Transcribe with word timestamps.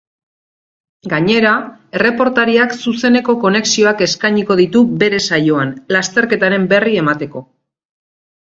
Gainera, 1.11 1.49
erreportariak 1.99 2.73
zuzeneko 2.85 3.35
konexioak 3.45 4.03
eskainiko 4.07 4.57
ditu 4.63 4.83
bere 5.05 5.23
saioan, 5.31 5.77
lasterketaren 5.97 6.67
berri 6.73 7.01
emateko. 7.05 7.45